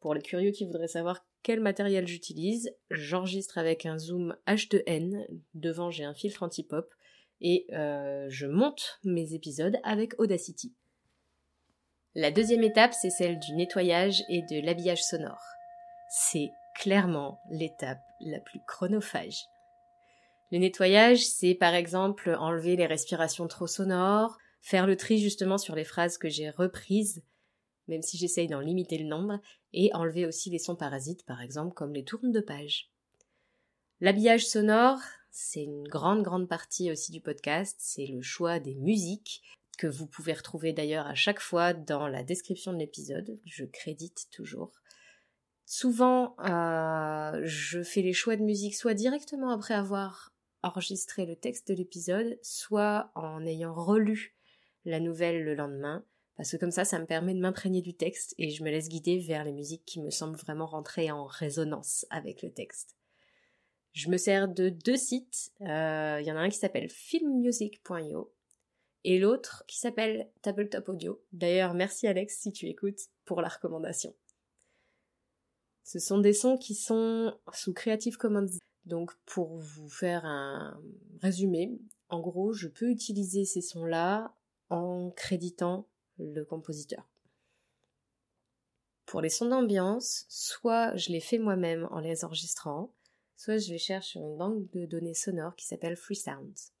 Pour 0.00 0.12
les 0.12 0.20
curieux 0.20 0.50
qui 0.50 0.66
voudraient 0.66 0.88
savoir 0.88 1.24
quel 1.42 1.60
matériel 1.60 2.06
j'utilise, 2.06 2.70
j'enregistre 2.90 3.56
avec 3.56 3.86
un 3.86 3.98
zoom 3.98 4.36
H2N, 4.46 5.26
devant 5.54 5.90
j'ai 5.90 6.04
un 6.04 6.12
filtre 6.12 6.42
anti-pop, 6.42 6.92
et 7.40 7.66
euh, 7.72 8.26
je 8.28 8.46
monte 8.46 9.00
mes 9.04 9.32
épisodes 9.32 9.78
avec 9.82 10.18
Audacity. 10.20 10.74
La 12.14 12.30
deuxième 12.30 12.62
étape, 12.62 12.92
c'est 12.92 13.10
celle 13.10 13.38
du 13.38 13.54
nettoyage 13.54 14.22
et 14.28 14.42
de 14.42 14.64
l'habillage 14.64 15.02
sonore. 15.02 15.42
C'est 16.10 16.50
clairement 16.76 17.40
l'étape 17.50 18.02
la 18.20 18.38
plus 18.38 18.60
chronophage. 18.66 19.46
Le 20.52 20.58
nettoyage, 20.58 21.26
c'est 21.26 21.54
par 21.54 21.74
exemple 21.74 22.36
enlever 22.38 22.76
les 22.76 22.84
respirations 22.84 23.48
trop 23.48 23.66
sonores, 23.66 24.36
faire 24.60 24.86
le 24.86 24.98
tri 24.98 25.18
justement 25.18 25.56
sur 25.56 25.74
les 25.74 25.82
phrases 25.82 26.18
que 26.18 26.28
j'ai 26.28 26.50
reprises, 26.50 27.22
même 27.88 28.02
si 28.02 28.18
j'essaye 28.18 28.48
d'en 28.48 28.60
limiter 28.60 28.98
le 28.98 29.08
nombre, 29.08 29.40
et 29.72 29.90
enlever 29.94 30.26
aussi 30.26 30.50
les 30.50 30.58
sons 30.58 30.76
parasites, 30.76 31.24
par 31.24 31.40
exemple 31.40 31.72
comme 31.72 31.94
les 31.94 32.04
tournes 32.04 32.32
de 32.32 32.40
page. 32.40 32.90
L'habillage 34.02 34.46
sonore, 34.46 34.98
c'est 35.30 35.64
une 35.64 35.88
grande 35.88 36.22
grande 36.22 36.50
partie 36.50 36.92
aussi 36.92 37.12
du 37.12 37.22
podcast, 37.22 37.78
c'est 37.78 38.06
le 38.06 38.20
choix 38.20 38.58
des 38.58 38.74
musiques, 38.74 39.42
que 39.78 39.86
vous 39.86 40.06
pouvez 40.06 40.34
retrouver 40.34 40.74
d'ailleurs 40.74 41.06
à 41.06 41.14
chaque 41.14 41.40
fois 41.40 41.72
dans 41.72 42.08
la 42.08 42.22
description 42.22 42.74
de 42.74 42.78
l'épisode, 42.78 43.38
je 43.46 43.64
crédite 43.64 44.28
toujours. 44.30 44.82
Souvent, 45.64 46.36
euh, 46.40 47.40
je 47.44 47.82
fais 47.82 48.02
les 48.02 48.12
choix 48.12 48.36
de 48.36 48.42
musique 48.42 48.74
soit 48.74 48.92
directement 48.92 49.48
après 49.48 49.72
avoir 49.72 50.31
enregistrer 50.62 51.26
le 51.26 51.36
texte 51.36 51.68
de 51.68 51.74
l'épisode, 51.74 52.38
soit 52.42 53.10
en 53.14 53.44
ayant 53.46 53.74
relu 53.74 54.36
la 54.84 55.00
nouvelle 55.00 55.44
le 55.44 55.54
lendemain, 55.54 56.04
parce 56.36 56.50
que 56.50 56.56
comme 56.56 56.70
ça, 56.70 56.84
ça 56.84 56.98
me 56.98 57.06
permet 57.06 57.34
de 57.34 57.40
m'imprégner 57.40 57.82
du 57.82 57.94
texte 57.94 58.34
et 58.38 58.50
je 58.50 58.64
me 58.64 58.70
laisse 58.70 58.88
guider 58.88 59.18
vers 59.18 59.44
les 59.44 59.52
musiques 59.52 59.84
qui 59.84 60.00
me 60.00 60.10
semblent 60.10 60.38
vraiment 60.38 60.66
rentrer 60.66 61.10
en 61.10 61.24
résonance 61.24 62.06
avec 62.10 62.42
le 62.42 62.50
texte. 62.50 62.96
Je 63.92 64.08
me 64.08 64.16
sers 64.16 64.48
de 64.48 64.70
deux 64.70 64.96
sites. 64.96 65.52
Euh, 65.60 66.18
il 66.20 66.26
y 66.26 66.32
en 66.32 66.36
a 66.36 66.40
un 66.40 66.48
qui 66.48 66.58
s'appelle 66.58 66.88
filmmusic.io 66.88 68.32
et 69.04 69.18
l'autre 69.18 69.64
qui 69.66 69.78
s'appelle 69.78 70.30
Tabletop 70.40 70.88
Audio. 70.88 71.22
D'ailleurs, 71.32 71.74
merci 71.74 72.06
Alex 72.06 72.38
si 72.40 72.52
tu 72.52 72.66
écoutes 72.66 73.00
pour 73.24 73.42
la 73.42 73.48
recommandation. 73.48 74.14
Ce 75.84 75.98
sont 75.98 76.18
des 76.18 76.32
sons 76.32 76.56
qui 76.56 76.74
sont 76.74 77.36
sous 77.52 77.74
Creative 77.74 78.16
Commons. 78.16 78.46
Donc 78.86 79.12
pour 79.26 79.56
vous 79.56 79.88
faire 79.88 80.24
un 80.24 80.80
résumé, 81.20 81.78
en 82.08 82.20
gros, 82.20 82.52
je 82.52 82.68
peux 82.68 82.90
utiliser 82.90 83.44
ces 83.44 83.62
sons-là 83.62 84.34
en 84.70 85.10
créditant 85.10 85.86
le 86.18 86.44
compositeur. 86.44 87.08
Pour 89.06 89.20
les 89.20 89.28
sons 89.28 89.48
d'ambiance, 89.48 90.26
soit 90.28 90.96
je 90.96 91.10
les 91.10 91.20
fais 91.20 91.38
moi-même 91.38 91.86
en 91.90 92.00
les 92.00 92.24
enregistrant, 92.24 92.92
soit 93.36 93.58
je 93.58 93.70
les 93.70 93.78
cherche 93.78 94.08
sur 94.08 94.20
une 94.20 94.36
banque 94.36 94.70
de 94.72 94.86
données 94.86 95.14
sonores 95.14 95.56
qui 95.56 95.66
s'appelle 95.66 95.96
Free 95.96 96.16
Sounds. 96.16 96.72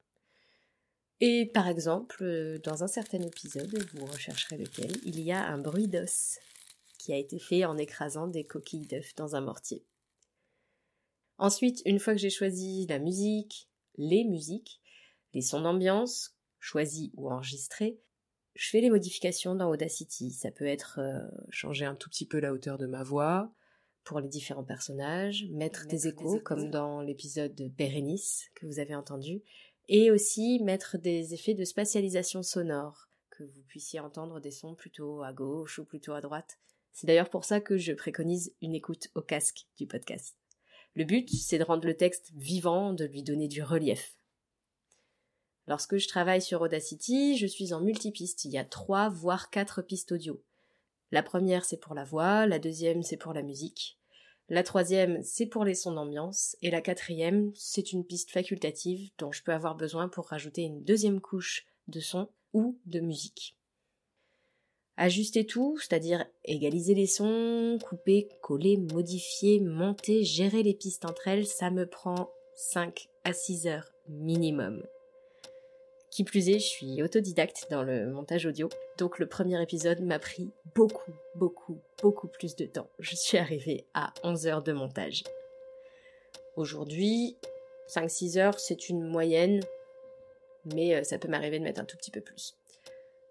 Et 1.20 1.46
par 1.46 1.68
exemple, 1.68 2.58
dans 2.64 2.82
un 2.82 2.88
certain 2.88 3.20
épisode, 3.20 3.72
vous 3.94 4.06
rechercherez 4.06 4.58
lequel, 4.58 4.90
il 5.04 5.20
y 5.20 5.30
a 5.30 5.46
un 5.46 5.58
bruit 5.58 5.88
d'os 5.88 6.38
qui 6.98 7.12
a 7.12 7.16
été 7.16 7.38
fait 7.38 7.64
en 7.64 7.78
écrasant 7.78 8.26
des 8.26 8.44
coquilles 8.44 8.86
d'œufs 8.86 9.14
dans 9.14 9.36
un 9.36 9.40
mortier. 9.40 9.84
Ensuite, 11.42 11.82
une 11.86 11.98
fois 11.98 12.12
que 12.12 12.20
j'ai 12.20 12.30
choisi 12.30 12.86
la 12.86 13.00
musique, 13.00 13.68
les 13.96 14.22
musiques, 14.22 14.80
les 15.34 15.40
sons 15.40 15.60
d'ambiance, 15.60 16.36
choisis 16.60 17.10
ou 17.16 17.28
enregistrés, 17.32 17.98
je 18.54 18.70
fais 18.70 18.80
les 18.80 18.90
modifications 18.90 19.56
dans 19.56 19.68
Audacity. 19.68 20.30
Ça 20.30 20.52
peut 20.52 20.68
être 20.68 21.00
euh, 21.00 21.18
changer 21.50 21.84
un 21.84 21.96
tout 21.96 22.08
petit 22.08 22.26
peu 22.26 22.38
la 22.38 22.52
hauteur 22.52 22.78
de 22.78 22.86
ma 22.86 23.02
voix 23.02 23.52
pour 24.04 24.20
les 24.20 24.28
différents 24.28 24.62
personnages, 24.62 25.46
mettre, 25.50 25.88
des, 25.88 26.06
échos, 26.06 26.38
comme 26.44 26.70
dans 26.70 27.00
l'épisode 27.00 27.56
de 27.56 27.66
Bérénice 27.66 28.48
que 28.54 28.64
vous 28.64 28.78
avez 28.78 28.94
entendu, 28.94 29.42
et 29.88 30.12
aussi 30.12 30.60
mettre 30.62 30.96
des 30.96 31.34
effets 31.34 31.54
de 31.54 31.64
spatialisation 31.64 32.44
sonore, 32.44 33.08
que 33.30 33.42
vous 33.42 33.62
puissiez 33.66 33.98
entendre 33.98 34.38
des 34.38 34.52
sons 34.52 34.76
plutôt 34.76 35.24
à 35.24 35.32
gauche 35.32 35.80
ou 35.80 35.84
plutôt 35.84 36.12
à 36.12 36.20
droite. 36.20 36.60
C'est 36.92 37.08
d'ailleurs 37.08 37.30
pour 37.30 37.44
ça 37.44 37.60
que 37.60 37.78
je 37.78 37.94
préconise 37.94 38.54
une 38.62 38.76
écoute 38.76 39.08
au 39.16 39.22
casque 39.22 39.66
du 39.76 39.88
podcast. 39.88 40.36
Le 40.94 41.04
but, 41.04 41.30
c'est 41.30 41.58
de 41.58 41.64
rendre 41.64 41.86
le 41.86 41.96
texte 41.96 42.32
vivant, 42.34 42.92
de 42.92 43.04
lui 43.04 43.22
donner 43.22 43.48
du 43.48 43.62
relief. 43.62 44.14
Lorsque 45.66 45.96
je 45.96 46.08
travaille 46.08 46.42
sur 46.42 46.60
Audacity, 46.60 47.38
je 47.38 47.46
suis 47.46 47.72
en 47.72 47.80
multipiste. 47.80 48.44
Il 48.44 48.50
y 48.50 48.58
a 48.58 48.64
trois 48.64 49.08
voire 49.08 49.50
quatre 49.50 49.80
pistes 49.80 50.12
audio. 50.12 50.42
La 51.12 51.22
première, 51.22 51.64
c'est 51.64 51.78
pour 51.78 51.94
la 51.94 52.04
voix, 52.04 52.46
la 52.46 52.58
deuxième, 52.58 53.02
c'est 53.02 53.16
pour 53.16 53.32
la 53.32 53.42
musique. 53.42 53.98
La 54.48 54.62
troisième, 54.62 55.22
c'est 55.22 55.46
pour 55.46 55.64
les 55.64 55.74
sons 55.74 55.92
d'ambiance. 55.92 56.56
Et 56.62 56.70
la 56.70 56.82
quatrième, 56.82 57.52
c'est 57.54 57.92
une 57.92 58.04
piste 58.04 58.30
facultative 58.30 59.10
dont 59.18 59.32
je 59.32 59.42
peux 59.42 59.52
avoir 59.52 59.76
besoin 59.76 60.08
pour 60.08 60.28
rajouter 60.28 60.62
une 60.62 60.82
deuxième 60.82 61.20
couche 61.20 61.64
de 61.88 62.00
son 62.00 62.28
ou 62.52 62.78
de 62.84 63.00
musique. 63.00 63.56
Ajuster 65.02 65.44
tout, 65.44 65.76
c'est-à-dire 65.80 66.24
égaliser 66.44 66.94
les 66.94 67.08
sons, 67.08 67.76
couper, 67.84 68.28
coller, 68.40 68.76
modifier, 68.76 69.58
monter, 69.58 70.22
gérer 70.22 70.62
les 70.62 70.74
pistes 70.74 71.04
entre 71.04 71.26
elles, 71.26 71.44
ça 71.44 71.72
me 71.72 71.86
prend 71.86 72.30
5 72.54 73.08
à 73.24 73.32
6 73.32 73.66
heures 73.66 73.90
minimum. 74.08 74.86
Qui 76.12 76.22
plus 76.22 76.48
est, 76.50 76.60
je 76.60 76.68
suis 76.68 77.02
autodidacte 77.02 77.66
dans 77.68 77.82
le 77.82 78.06
montage 78.12 78.46
audio, 78.46 78.68
donc 78.96 79.18
le 79.18 79.26
premier 79.26 79.60
épisode 79.60 80.00
m'a 80.02 80.20
pris 80.20 80.52
beaucoup, 80.76 81.10
beaucoup, 81.34 81.80
beaucoup 82.00 82.28
plus 82.28 82.54
de 82.54 82.66
temps. 82.66 82.88
Je 83.00 83.16
suis 83.16 83.38
arrivée 83.38 83.84
à 83.94 84.14
11 84.22 84.46
heures 84.46 84.62
de 84.62 84.72
montage. 84.72 85.24
Aujourd'hui, 86.54 87.36
5-6 87.88 88.38
heures, 88.38 88.60
c'est 88.60 88.88
une 88.88 89.02
moyenne, 89.02 89.64
mais 90.72 90.94
euh, 90.94 91.02
ça 91.02 91.18
peut 91.18 91.26
m'arriver 91.26 91.58
de 91.58 91.64
mettre 91.64 91.80
un 91.80 91.86
tout 91.86 91.96
petit 91.96 92.12
peu 92.12 92.20
plus. 92.20 92.54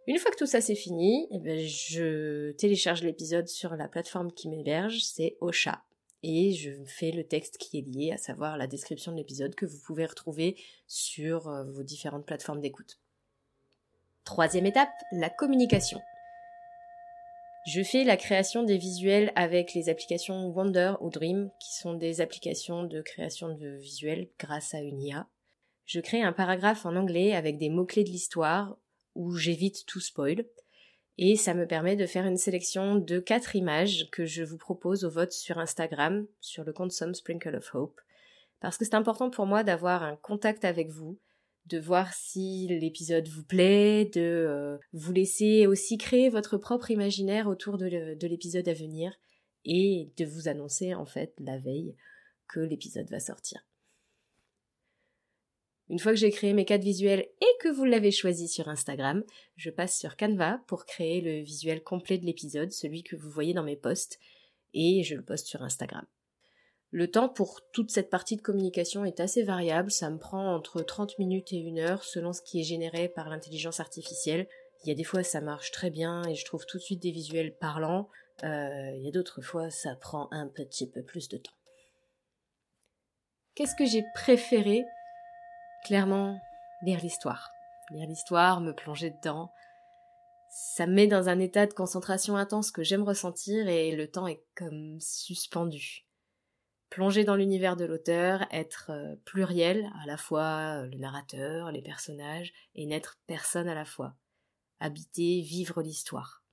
Une 0.07 0.17
fois 0.17 0.31
que 0.31 0.37
tout 0.37 0.47
ça 0.47 0.61
c'est 0.61 0.75
fini, 0.75 1.27
eh 1.31 1.39
ben, 1.39 1.59
je 1.59 2.51
télécharge 2.53 3.03
l'épisode 3.03 3.47
sur 3.47 3.75
la 3.75 3.87
plateforme 3.87 4.31
qui 4.31 4.49
m'héberge, 4.49 5.03
c'est 5.03 5.37
Ocha 5.41 5.83
et 6.23 6.53
je 6.53 6.71
fais 6.85 7.11
le 7.11 7.23
texte 7.23 7.57
qui 7.57 7.79
est 7.79 7.81
lié, 7.81 8.11
à 8.11 8.17
savoir 8.17 8.57
la 8.57 8.67
description 8.67 9.11
de 9.11 9.17
l'épisode 9.17 9.55
que 9.55 9.65
vous 9.65 9.79
pouvez 9.79 10.05
retrouver 10.05 10.55
sur 10.87 11.47
euh, 11.47 11.63
vos 11.71 11.83
différentes 11.83 12.25
plateformes 12.25 12.61
d'écoute. 12.61 12.99
Troisième 14.23 14.67
étape, 14.67 14.91
la 15.11 15.29
communication. 15.29 15.99
Je 17.67 17.83
fais 17.83 18.03
la 18.03 18.17
création 18.17 18.63
des 18.63 18.77
visuels 18.77 19.31
avec 19.35 19.73
les 19.73 19.89
applications 19.89 20.47
Wonder 20.47 20.93
ou 21.01 21.09
Dream, 21.09 21.49
qui 21.59 21.75
sont 21.75 21.93
des 21.93 22.21
applications 22.21 22.83
de 22.83 23.01
création 23.01 23.55
de 23.55 23.69
visuels 23.69 24.29
grâce 24.39 24.73
à 24.73 24.79
une 24.79 25.01
IA. 25.01 25.27
Je 25.85 25.99
crée 25.99 26.21
un 26.21 26.33
paragraphe 26.33 26.85
en 26.85 26.95
anglais 26.95 27.33
avec 27.33 27.57
des 27.57 27.69
mots-clés 27.69 28.03
de 28.03 28.09
l'histoire 28.09 28.77
où 29.15 29.35
j'évite 29.35 29.85
tout 29.85 29.99
spoil 29.99 30.45
et 31.17 31.35
ça 31.35 31.53
me 31.53 31.67
permet 31.67 31.95
de 31.95 32.05
faire 32.05 32.25
une 32.25 32.37
sélection 32.37 32.95
de 32.95 33.19
quatre 33.19 33.55
images 33.55 34.09
que 34.11 34.25
je 34.25 34.43
vous 34.43 34.57
propose 34.57 35.03
au 35.03 35.09
vote 35.09 35.31
sur 35.31 35.59
Instagram, 35.59 36.25
sur 36.39 36.63
le 36.63 36.73
compte 36.73 36.91
Some 36.91 37.13
Sprinkle 37.13 37.55
of 37.55 37.75
Hope, 37.75 37.99
parce 38.59 38.77
que 38.77 38.85
c'est 38.85 38.95
important 38.95 39.29
pour 39.29 39.45
moi 39.45 39.63
d'avoir 39.63 40.03
un 40.03 40.15
contact 40.15 40.65
avec 40.65 40.89
vous, 40.89 41.19
de 41.67 41.77
voir 41.77 42.13
si 42.13 42.67
l'épisode 42.67 43.27
vous 43.27 43.43
plaît, 43.43 44.05
de 44.05 44.21
euh, 44.21 44.77
vous 44.93 45.13
laisser 45.13 45.67
aussi 45.67 45.97
créer 45.97 46.29
votre 46.29 46.57
propre 46.57 46.89
imaginaire 46.89 47.47
autour 47.47 47.77
de 47.77 48.27
l'épisode 48.27 48.67
à 48.67 48.73
venir, 48.73 49.13
et 49.63 50.11
de 50.17 50.25
vous 50.25 50.47
annoncer 50.47 50.95
en 50.95 51.05
fait 51.05 51.33
la 51.39 51.57
veille 51.59 51.95
que 52.47 52.59
l'épisode 52.59 53.09
va 53.09 53.19
sortir. 53.19 53.61
Une 55.91 55.99
fois 55.99 56.13
que 56.13 56.17
j'ai 56.17 56.31
créé 56.31 56.53
mes 56.53 56.63
quatre 56.63 56.85
visuels 56.85 57.27
et 57.41 57.57
que 57.59 57.67
vous 57.67 57.83
l'avez 57.83 58.11
choisi 58.11 58.47
sur 58.47 58.69
Instagram, 58.69 59.25
je 59.57 59.69
passe 59.69 59.99
sur 59.99 60.15
Canva 60.15 60.61
pour 60.65 60.85
créer 60.85 61.19
le 61.19 61.41
visuel 61.41 61.83
complet 61.83 62.17
de 62.17 62.25
l'épisode, 62.25 62.71
celui 62.71 63.03
que 63.03 63.17
vous 63.17 63.29
voyez 63.29 63.53
dans 63.53 63.61
mes 63.61 63.75
posts, 63.75 64.17
et 64.73 65.03
je 65.03 65.15
le 65.15 65.21
poste 65.21 65.47
sur 65.47 65.63
Instagram. 65.63 66.05
Le 66.91 67.11
temps 67.11 67.27
pour 67.27 67.59
toute 67.73 67.91
cette 67.91 68.09
partie 68.09 68.37
de 68.37 68.41
communication 68.41 69.03
est 69.03 69.19
assez 69.19 69.43
variable, 69.43 69.91
ça 69.91 70.09
me 70.09 70.17
prend 70.17 70.55
entre 70.55 70.81
30 70.81 71.19
minutes 71.19 71.51
et 71.51 71.57
une 71.57 71.79
heure 71.79 72.05
selon 72.05 72.31
ce 72.31 72.41
qui 72.41 72.61
est 72.61 72.65
généré 72.65 73.09
par 73.09 73.27
l'intelligence 73.27 73.81
artificielle. 73.81 74.47
Il 74.85 74.87
y 74.87 74.93
a 74.93 74.95
des 74.95 75.03
fois 75.03 75.23
ça 75.23 75.41
marche 75.41 75.71
très 75.71 75.89
bien 75.89 76.23
et 76.23 76.35
je 76.35 76.45
trouve 76.45 76.65
tout 76.65 76.77
de 76.77 76.83
suite 76.83 77.01
des 77.01 77.11
visuels 77.11 77.53
parlants, 77.57 78.07
euh, 78.45 78.91
il 78.95 79.03
y 79.03 79.09
a 79.09 79.11
d'autres 79.11 79.41
fois 79.41 79.69
ça 79.69 79.97
prend 79.97 80.29
un 80.31 80.47
petit 80.47 80.89
peu 80.89 81.03
plus 81.03 81.27
de 81.27 81.35
temps. 81.35 81.51
Qu'est-ce 83.55 83.75
que 83.75 83.85
j'ai 83.85 84.05
préféré 84.15 84.85
clairement 85.83 86.39
lire 86.83 86.99
l'histoire. 87.01 87.51
Lire 87.91 88.07
l'histoire, 88.07 88.61
me 88.61 88.73
plonger 88.73 89.11
dedans. 89.11 89.51
Ça 90.49 90.85
me 90.85 90.93
met 90.93 91.07
dans 91.07 91.29
un 91.29 91.39
état 91.39 91.65
de 91.65 91.73
concentration 91.73 92.35
intense 92.35 92.71
que 92.71 92.83
j'aime 92.83 93.03
ressentir 93.03 93.67
et 93.67 93.95
le 93.95 94.09
temps 94.09 94.27
est 94.27 94.43
comme 94.55 94.99
suspendu. 94.99 96.05
Plonger 96.89 97.23
dans 97.23 97.35
l'univers 97.35 97.77
de 97.77 97.85
l'auteur, 97.85 98.45
être 98.51 98.91
euh, 98.91 99.15
pluriel, 99.23 99.89
à 100.03 100.05
la 100.05 100.17
fois 100.17 100.81
euh, 100.81 100.87
le 100.87 100.97
narrateur, 100.97 101.71
les 101.71 101.81
personnages, 101.81 102.51
et 102.75 102.85
n'être 102.85 103.17
personne 103.27 103.69
à 103.69 103.73
la 103.73 103.85
fois. 103.85 104.15
Habiter, 104.81 105.39
vivre 105.41 105.81
l'histoire. 105.81 106.43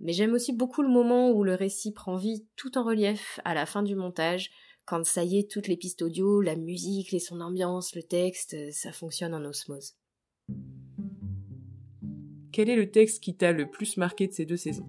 Mais 0.00 0.12
j'aime 0.12 0.34
aussi 0.34 0.52
beaucoup 0.52 0.82
le 0.82 0.88
moment 0.88 1.30
où 1.30 1.44
le 1.44 1.54
récit 1.54 1.92
prend 1.92 2.16
vie 2.16 2.48
tout 2.56 2.76
en 2.76 2.82
relief 2.82 3.40
à 3.44 3.54
la 3.54 3.64
fin 3.64 3.84
du 3.84 3.94
montage, 3.94 4.50
quand 4.86 5.04
ça 5.04 5.24
y 5.24 5.38
est, 5.38 5.50
toutes 5.50 5.66
les 5.66 5.76
pistes 5.76 6.00
audio, 6.00 6.40
la 6.40 6.54
musique, 6.56 7.10
les 7.10 7.18
sons 7.18 7.36
d'ambiance, 7.36 7.94
le 7.94 8.04
texte, 8.04 8.54
euh, 8.54 8.70
ça 8.70 8.92
fonctionne 8.92 9.34
en 9.34 9.44
osmose. 9.44 9.96
Quel 12.52 12.70
est 12.70 12.76
le 12.76 12.90
texte 12.90 13.22
qui 13.22 13.36
t'a 13.36 13.52
le 13.52 13.68
plus 13.68 13.96
marqué 13.96 14.28
de 14.28 14.32
ces 14.32 14.46
deux 14.46 14.56
saisons? 14.56 14.88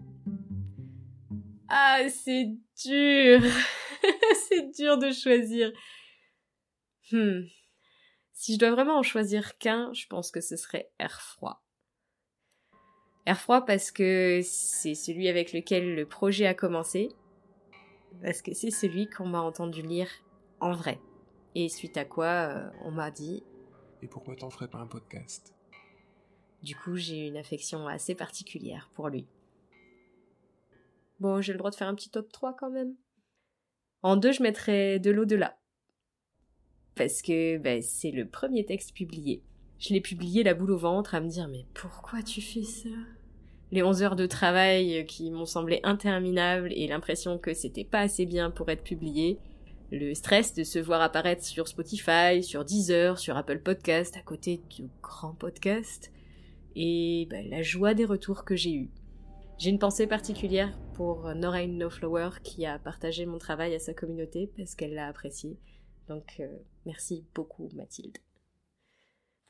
Ah, 1.68 2.08
c'est 2.10 2.56
dur 2.86 3.42
C'est 4.48 4.72
dur 4.76 4.98
de 5.00 5.12
choisir. 5.12 5.74
Hmm. 7.12 7.42
Si 8.34 8.54
je 8.54 8.60
dois 8.60 8.72
vraiment 8.72 9.00
en 9.00 9.04
choisir 9.04 9.58
qu'un, 9.58 9.92
je 9.94 10.06
pense 10.08 10.30
que 10.30 10.42
ce 10.42 10.56
serait 10.56 10.92
Air 11.00 11.22
froid. 11.22 11.64
Air 13.26 13.42
froid 13.42 13.66
parce 13.66 13.92
que 13.92 14.42
c'est 14.44 14.96
celui 14.96 15.28
avec 15.28 15.52
lequel 15.54 15.96
le 15.96 16.06
projet 16.06 16.46
a 16.46 16.54
commencé, 16.54 17.10
parce 18.22 18.42
que 18.42 18.54
c'est 18.54 18.72
celui 18.72 19.10
qu'on 19.10 19.28
m'a 19.28 19.42
entendu 19.42 19.82
lire 19.82 20.10
en 20.60 20.74
vrai. 20.74 21.00
Et 21.56 21.70
suite 21.70 21.98
à 21.98 22.06
quoi, 22.06 22.26
euh, 22.26 22.70
on 22.84 22.92
m'a 22.92 23.12
dit 23.12 23.44
Et 24.02 24.08
pourquoi 24.08 24.36
t'en 24.36 24.50
ferais 24.50 24.68
pas 24.68 24.80
un 24.80 24.88
podcast? 24.88 25.54
Du 26.64 26.76
coup, 26.76 26.96
j'ai 26.96 27.28
une 27.28 27.38
affection 27.38 27.88
assez 27.88 28.16
particulière 28.16 28.90
pour 28.94 29.10
lui. 29.10 29.28
Bon, 31.20 31.42
j'ai 31.42 31.54
le 31.54 31.58
droit 31.58 31.72
de 31.72 31.76
faire 31.76 31.88
un 31.88 31.96
petit 31.96 32.10
top 32.10 32.32
3 32.32 32.56
quand 32.56 32.70
même. 32.70 32.96
En 34.04 34.18
deux, 34.18 34.32
je 34.32 34.44
mettrais 34.44 35.00
de 35.00 35.10
l'au-delà. 35.10 35.58
Parce 36.96 37.22
que 37.22 37.58
ben, 37.58 37.82
c'est 37.82 38.12
le 38.12 38.28
premier 38.28 38.66
texte 38.66 38.94
publié. 38.94 39.44
Je 39.80 39.94
l'ai 39.94 40.02
publié 40.02 40.44
la 40.44 40.54
boule 40.54 40.72
au 40.72 40.78
ventre 40.78 41.14
à 41.14 41.22
me 41.22 41.28
dire 41.28 41.48
mais 41.48 41.66
pourquoi 41.74 42.24
tu 42.24 42.42
fais 42.42 42.64
ça? 42.64 42.90
Les 43.72 43.84
11 43.84 44.04
heures 44.04 44.16
de 44.16 44.26
travail 44.26 45.06
qui 45.06 45.30
m'ont 45.30 45.46
semblé 45.46 45.80
interminables 45.84 46.72
et 46.74 46.88
l'impression 46.88 47.38
que 47.38 47.54
c'était 47.54 47.84
pas 47.84 48.00
assez 48.00 48.26
bien 48.26 48.52
pour 48.52 48.70
être 48.70 48.84
publié, 48.84 49.40
Le 49.92 50.14
stress 50.14 50.54
de 50.54 50.64
se 50.64 50.80
voir 50.80 51.02
apparaître 51.02 51.46
sur 51.46 51.68
Spotify, 51.70 52.44
sur 52.44 52.66
Deezer, 52.66 53.18
sur 53.18 53.38
Apple 53.38 53.60
Podcast, 53.60 54.18
à 54.18 54.22
côté 54.22 54.62
de 54.78 54.86
grands 55.02 55.34
podcasts, 55.34 56.12
et 56.76 57.26
bah, 57.30 57.42
la 57.50 57.62
joie 57.62 57.94
des 57.94 58.04
retours 58.04 58.44
que 58.44 58.56
j'ai 58.56 58.74
eus. 58.74 58.92
J'ai 59.58 59.70
une 59.70 59.80
pensée 59.80 60.06
particulière 60.06 60.78
pour 60.94 61.34
Nora 61.36 61.66
No 61.66 61.90
Flower 61.90 62.30
qui 62.44 62.66
a 62.66 62.78
partagé 62.80 63.26
mon 63.26 63.38
travail 63.38 63.74
à 63.74 63.80
sa 63.80 63.94
communauté 63.94 64.52
parce 64.56 64.76
qu'elle 64.76 64.94
l'a 64.94 65.08
apprécié. 65.08 65.58
Donc 66.08 66.36
euh, 66.40 66.48
merci 66.86 67.26
beaucoup 67.34 67.70
Mathilde. 67.74 68.18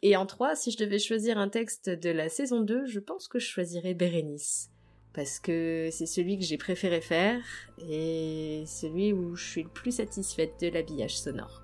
Et 0.03 0.15
en 0.15 0.27
3, 0.27 0.55
si 0.55 0.71
je 0.71 0.77
devais 0.77 0.99
choisir 0.99 1.39
un 1.39 1.49
texte 1.49 1.89
de 1.89 2.11
la 2.11 2.29
saison 2.29 2.61
2, 2.61 2.85
je 2.85 2.99
pense 2.99 3.27
que 3.27 3.39
je 3.39 3.47
choisirais 3.47 3.95
Bérénice. 3.95 4.69
Parce 5.13 5.39
que 5.39 5.89
c'est 5.91 6.05
celui 6.05 6.37
que 6.37 6.45
j'ai 6.45 6.57
préféré 6.57 7.01
faire 7.01 7.43
et 7.89 8.63
celui 8.67 9.11
où 9.11 9.35
je 9.35 9.43
suis 9.43 9.63
le 9.63 9.69
plus 9.69 9.91
satisfaite 9.91 10.53
de 10.61 10.67
l'habillage 10.67 11.17
sonore. 11.17 11.63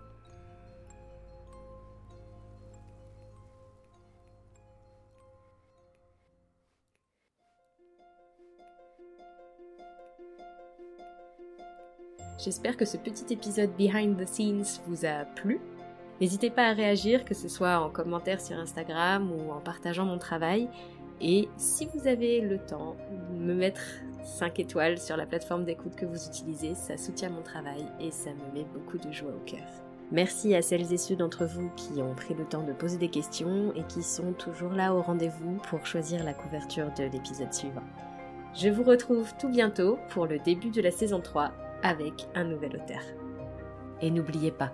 J'espère 12.44 12.76
que 12.76 12.86
ce 12.86 12.98
petit 12.98 13.32
épisode 13.32 13.74
behind 13.78 14.18
the 14.18 14.28
scenes 14.28 14.82
vous 14.88 15.06
a 15.06 15.24
plu. 15.24 15.62
N'hésitez 16.22 16.50
pas 16.50 16.68
à 16.68 16.74
réagir, 16.74 17.26
que 17.26 17.34
ce 17.34 17.48
soit 17.48 17.80
en 17.80 17.90
commentaire 17.90 18.40
sur 18.40 18.58
Instagram 18.58 19.32
ou 19.32 19.52
en 19.52 19.60
partageant 19.60 20.06
mon 20.06 20.18
travail. 20.18 20.70
Et 21.22 21.50
si 21.58 21.88
vous 21.94 22.08
avez 22.08 22.42
le 22.42 22.60
temps, 22.60 22.96
me 23.38 23.54
mettre 23.54 23.82
5 24.24 24.60
étoiles 24.60 24.98
sur 24.98 25.18
la 25.18 25.26
plateforme 25.26 25.66
d'écoute 25.66 25.96
que 25.96 26.06
vous 26.06 26.28
utilisez, 26.28 26.76
ça 26.76 26.98
soutient 26.98 27.30
mon 27.30 27.42
travail 27.42 27.86
et 28.00 28.12
ça 28.12 28.30
me 28.32 28.54
met 28.54 28.66
beaucoup 28.74 28.98
de 28.98 29.12
joie 29.12 29.32
au 29.32 29.46
cœur. 29.46 29.68
Merci 30.12 30.54
à 30.54 30.62
celles 30.62 30.94
et 30.94 30.98
ceux 30.98 31.16
d'entre 31.16 31.46
vous 31.46 31.72
qui 31.76 32.02
ont 32.02 32.14
pris 32.14 32.34
le 32.34 32.46
temps 32.46 32.64
de 32.64 32.74
poser 32.74 32.98
des 32.98 33.10
questions 33.10 33.74
et 33.76 33.84
qui 33.84 34.04
sont 34.04 34.34
toujours 34.34 34.72
là 34.72 34.94
au 34.94 35.02
rendez-vous 35.02 35.58
pour 35.70 35.86
choisir 35.86 36.24
la 36.24 36.34
couverture 36.34 36.92
de 36.98 37.06
l'épisode 37.06 37.54
suivant. 37.54 37.84
Je 38.54 38.70
vous 38.70 38.84
retrouve 38.84 39.34
tout 39.40 39.50
bientôt 39.50 39.98
pour 40.10 40.28
le 40.28 40.38
début 40.40 40.70
de 40.70 40.82
la 40.82 40.92
saison 40.92 41.20
3 41.20 41.52
avec 41.82 42.28
un 42.36 42.44
nouvel 42.44 42.76
auteur. 42.76 43.02
Et 44.02 44.12
n'oubliez 44.12 44.52
pas, 44.52 44.72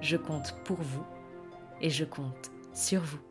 je 0.00 0.16
compte 0.16 0.54
pour 0.64 0.80
vous 0.80 1.04
et 1.80 1.90
je 1.90 2.04
compte 2.04 2.50
sur 2.72 3.02
vous. 3.02 3.25